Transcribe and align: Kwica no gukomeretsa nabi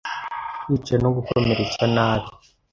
Kwica 0.63 0.95
no 1.03 1.09
gukomeretsa 1.15 1.83
nabi 1.95 2.29